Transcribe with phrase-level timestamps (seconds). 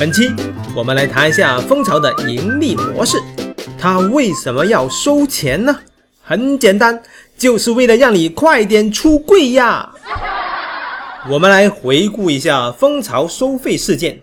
[0.00, 0.32] 本期
[0.74, 3.18] 我们来谈一下蜂巢的盈利模式，
[3.78, 5.78] 它为什么要收钱呢？
[6.22, 7.02] 很简单，
[7.36, 9.90] 就是为了让你快点出柜呀。
[11.28, 14.18] 我们来回顾一下蜂巢收费事件，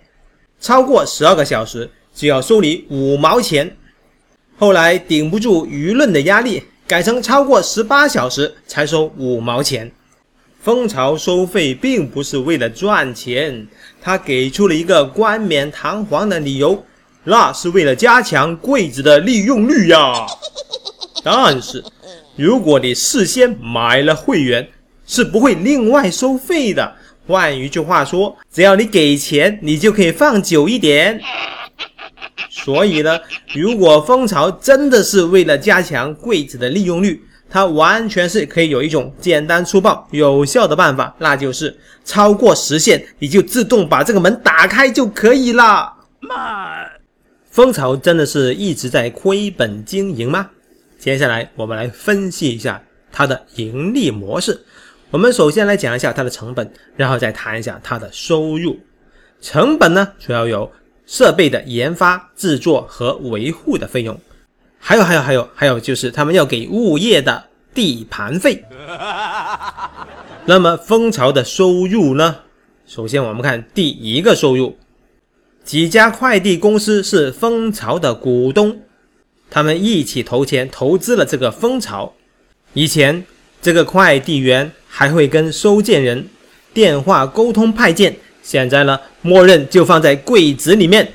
[0.60, 3.78] 超过十二个小时就要收你五毛钱，
[4.58, 9.92] 后来顶不住舆论的压力，改成超过十八小时才收五毛钱。
[10.68, 13.66] 蜂巢收费并不是为了赚钱，
[14.02, 16.84] 他给出了一个冠冕堂皇的理由，
[17.24, 20.28] 那是为了加强柜子的利用率呀。
[21.24, 21.82] 但是，
[22.36, 24.68] 如果你事先买了会员，
[25.06, 26.96] 是不会另外收费的。
[27.26, 31.18] 换一句话说，只要你给钱，你就可以放久一点。
[32.50, 33.18] 所以呢，
[33.54, 45.94] 如果蜂巢真的是为了加强柜子的利用率，它完全是可以有一种简单粗暴、有效的办法，那就是超过时限，你就自动把这个门打开就可以了。
[46.20, 46.90] 慢，
[47.50, 50.50] 蜂巢真的是一直在亏本经营吗？
[51.00, 54.60] 接下来我们来分析一下它的盈利模式。
[55.10, 58.78] 我们首先来讲一下它的成本，然后再谈一下它的收入。
[59.40, 60.70] 成本呢，主要有
[61.06, 64.20] 设备的研发、制作和维护的费用，
[64.80, 68.64] 还有还有还有还有就是他们要给物业的地盘费。
[70.46, 72.38] 那么蜂巢的收入呢？
[72.86, 74.78] 首先我们看第一个收入，
[75.64, 78.80] 几家快递公司是蜂巢的股东，
[79.50, 82.14] 他们一起投钱投资了这个蜂巢。
[82.74, 83.26] 以前
[83.62, 84.72] 这个快递员。
[84.90, 86.28] 还会跟收件人
[86.74, 91.08] 电话沟通派件，现在呢，默认就放在柜子里面。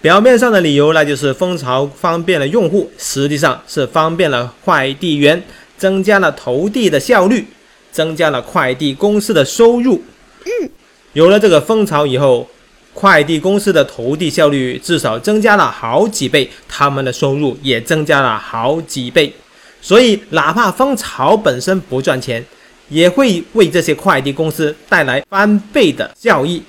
[0.00, 5.42] 表面上的理由那就是蜂巢方便了用户，实际上是方便了快递员，
[5.76, 7.44] 增加了投递的效率，
[7.90, 10.02] 增加了快递公司的收入。
[10.44, 10.70] 嗯，
[11.14, 12.48] 有了这个蜂巢以后，
[12.94, 19.32] 快递公司的投递效率至少增加了好几倍，他们的收入也增加了好几倍。
[19.80, 22.44] 所以，哪怕蜂巢本身不赚钱。
[22.90, 26.62] 也会为这些快递公司带来翻倍的效益，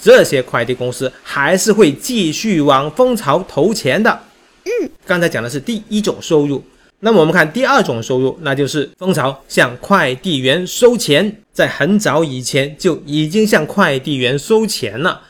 [0.00, 4.20] 这些快递公司还是会继续往蜂巢投钱的。
[4.64, 6.62] 嗯，刚才讲的是第一种收入，
[7.00, 15.22] 那么我们看第二种收入，那就是蜂巢向快递员收钱，在很早以前就已经向快递员收钱了，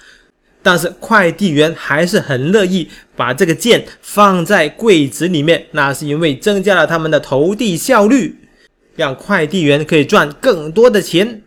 [0.62, 8.36] 但是快递员还是很乐意把这个件放在柜子里面，那是因为增加了他们的投递效率。
[8.96, 11.40] 让快递员可以赚更多的钱。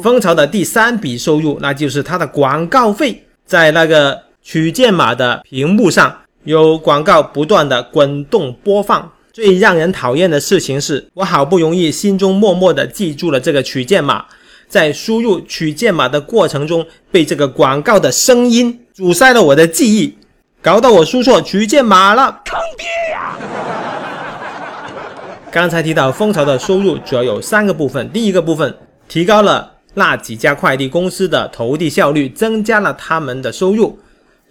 [0.00, 3.24] 蜂巢的第三笔收入，那就是它的广告费。
[3.44, 9.12] 在那个取件码的屏幕上，有广告不断的滚动播放。
[9.32, 14.24] 最让人讨厌的事情是，我好不容易心中默默的记住了这个取件码，
[14.68, 20.16] 在输入取件码的过程中，被这个广告的声音阻塞了我的记忆，
[20.60, 22.40] 搞到我输错取件码了。
[22.44, 23.36] 坑爹呀！
[25.50, 28.76] 刚才提到蜂巢的收入主要有三个部分，第一个部分
[29.08, 33.98] 提高了那几家快递公司的投递效率，增加了他们的收入。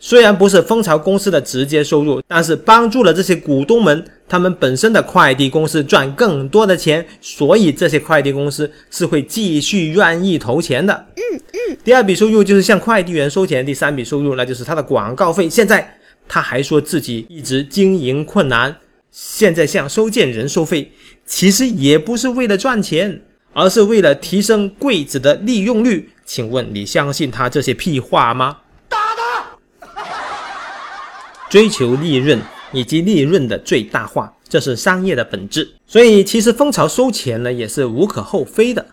[0.02, 11.06] 虽然不是蜂巢公司的直接收入，但是帮助了这些股东们，他们本身的快递公司赚更多的钱，所以这些快递公司是会继续愿意投钱的。
[11.16, 11.78] 嗯嗯。
[11.84, 15.50] 第二笔收入就是向快递员收钱，第三笔收入那就是他的广告费。
[15.50, 15.98] 现在
[16.30, 18.74] 他还说自己一直经营困难。
[19.12, 20.92] 现在向收件人收费，
[21.26, 23.22] 其实也不是为了赚钱，
[23.54, 26.12] 而是为了提升柜子的利用率。
[26.26, 28.60] 请问你相信他这些屁话吗？
[28.88, 29.58] 打他！
[31.50, 32.40] 追求利润
[32.72, 35.68] 以及利润的最大化，这是商业的本质。
[35.88, 38.86] 所以其实蜂巢收钱呢，也是无可厚非的。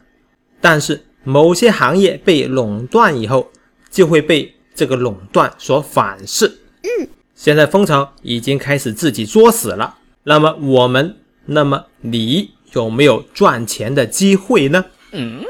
[0.62, 3.50] 但是某些行业被垄断以后，
[3.90, 6.46] 就会被这个垄断所反噬。
[6.82, 9.96] 嗯，现在蜂巢已经开始自己作死了。
[10.22, 14.84] 那么我们，那么你有没有赚钱的机会呢？
[15.12, 15.42] 嗯，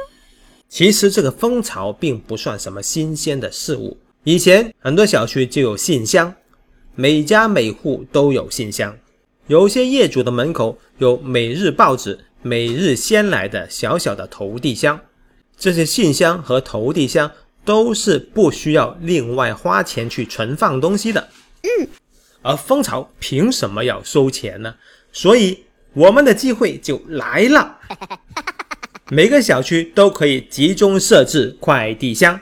[0.68, 3.98] 其实这个蜂巢并不算什么新鲜的事物。
[4.24, 6.34] 以前很多小区就有信箱，
[6.94, 8.96] 每家每户都有信箱。
[9.46, 15.00] 有些业主的门口有每日报纸、每日鲜来的小小的投递箱。
[15.56, 17.30] 这些信箱和投递箱
[17.64, 21.28] 都是不需要另外花钱去存放东西的。
[21.62, 21.88] 嗯。
[22.42, 24.74] 而蜂巢凭什么要收钱呢？
[25.12, 25.64] 所以
[25.96, 27.78] 我们的机会就来了。
[29.08, 32.38] 每个小区都可以集中设置快递箱，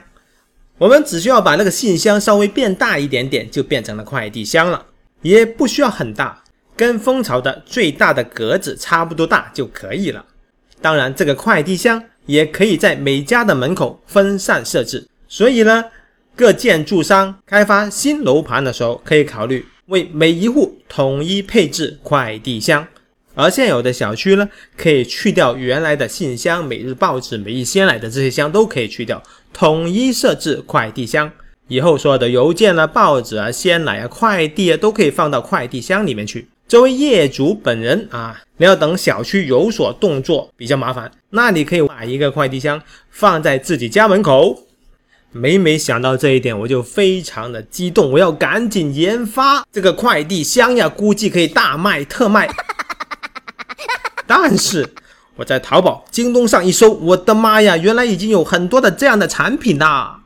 [0.77, 4.85] 我们只需要把那个信箱稍微变大一点点，就变成了快递箱了，
[5.21, 6.43] 也不需要很大，
[6.75, 10.25] 跟蜂巢的最大的格子差不多大就可以了。
[10.81, 15.85] 当然，这个快递箱也可以在每家的门口分散设置，所以呢。
[16.37, 22.85] 各建筑商开发新楼盘的时候，可以考虑为每一户统一配置快递箱。
[23.35, 29.21] 而现有的小区呢，可以去掉原来的信箱、每日报纸、每日鲜奶的这些箱都可以去掉，
[29.53, 31.31] 统一设置快递箱。
[31.67, 36.47] 以后所有的邮件啊、报纸啊、鲜奶啊、快递啊，都可以放到快递箱里面去。
[36.67, 44.63] 作为业主本人啊，你要等小区有所动作比较麻烦，那你可以买一个快递箱放在自己家门口。
[45.31, 52.47] 每每想到这一点，我就非常的激动，我要赶紧研发这个快递箱呀，估计可以大卖特卖。
[54.27, 54.87] 但是
[55.35, 60.21] 我在淘宝、京东上一搜，我的妈呀，原来已经有很多的这样的产品啦。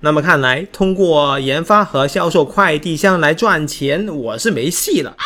[0.00, 5.16] 那么看来，通过研发和销售快递箱来赚钱，我是没戏了。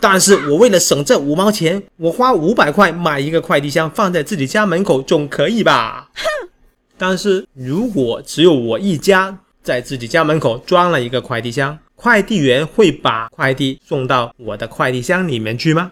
[0.00, 6.10] 但是我为了省这五毛钱，我花五百块买一个快递箱放在自己家门口，总可以吧？
[6.14, 6.48] 哼！
[6.98, 15.90] 但是如果只有我一家在自己家门口装了一个快递箱，快递员会把快递送到我的快递箱里面去吗？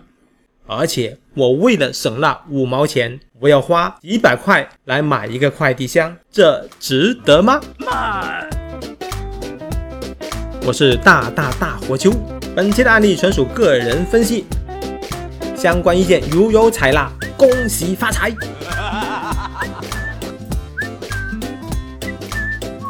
[0.67, 7.61] 而且我为了省那五毛钱，我要花几百块来买一个快递箱，这值得吗？
[10.67, 12.11] 我是大大大火球，
[12.57, 14.47] 本期的案例纯属个人分析，
[15.55, 17.13] 相关意见如有采纳。
[17.37, 18.31] 恭喜发财！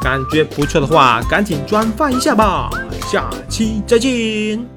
[0.00, 2.70] 感觉不错的话，赶紧转发一下吧。
[3.10, 4.73] 下期再见。